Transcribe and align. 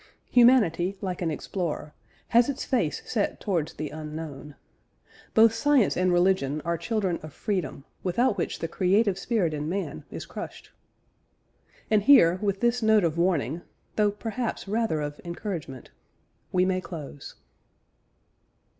Humanity, 0.31 0.97
like 0.99 1.21
an 1.21 1.29
explorer, 1.29 1.93
has 2.29 2.49
its 2.49 2.65
face 2.65 3.03
set 3.05 3.39
towards 3.39 3.75
the 3.75 3.91
unknown. 3.91 4.55
Both 5.35 5.53
science 5.53 5.95
and 5.95 6.11
religion 6.11 6.59
are 6.65 6.75
children 6.75 7.19
of 7.21 7.31
freedom, 7.33 7.85
without 8.01 8.35
which 8.35 8.57
the 8.57 8.67
creative 8.67 9.19
spirit 9.19 9.53
in 9.53 9.69
man 9.69 10.03
is 10.09 10.25
crushed. 10.25 10.71
And 11.91 12.01
here, 12.01 12.39
with 12.41 12.61
this 12.61 12.81
note 12.81 13.03
of 13.03 13.19
warning 13.19 13.61
(though 13.95 14.09
perhaps 14.09 14.67
rather 14.67 15.01
of 15.01 15.21
encouragement) 15.23 15.91
we 16.51 16.65
may 16.65 16.81
close. 16.81 17.35